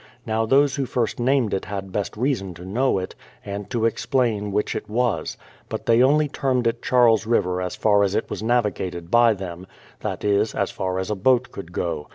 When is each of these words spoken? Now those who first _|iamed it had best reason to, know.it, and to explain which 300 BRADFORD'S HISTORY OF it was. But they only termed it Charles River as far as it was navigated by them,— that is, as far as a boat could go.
Now 0.25 0.47
those 0.47 0.77
who 0.77 0.87
first 0.87 1.17
_|iamed 1.19 1.53
it 1.53 1.65
had 1.65 1.91
best 1.91 2.17
reason 2.17 2.55
to, 2.55 2.65
know.it, 2.65 3.13
and 3.45 3.69
to 3.69 3.85
explain 3.85 4.51
which 4.51 4.71
300 4.71 4.87
BRADFORD'S 4.87 5.31
HISTORY 5.31 5.39
OF 5.39 5.41
it 5.43 5.67
was. 5.67 5.67
But 5.69 5.85
they 5.85 6.01
only 6.01 6.27
termed 6.27 6.65
it 6.65 6.81
Charles 6.81 7.27
River 7.27 7.61
as 7.61 7.75
far 7.75 8.01
as 8.01 8.15
it 8.15 8.27
was 8.27 8.41
navigated 8.41 9.11
by 9.11 9.35
them,— 9.35 9.67
that 10.01 10.23
is, 10.23 10.55
as 10.55 10.71
far 10.71 10.97
as 10.97 11.11
a 11.11 11.15
boat 11.15 11.51
could 11.51 11.71
go. 11.71 12.07